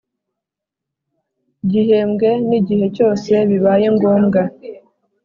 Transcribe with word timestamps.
Gihembwe 1.71 2.29
n 2.47 2.51
igihe 2.59 2.85
cyose 2.95 3.31
bibaye 3.49 3.87
ngombwa 3.95 4.41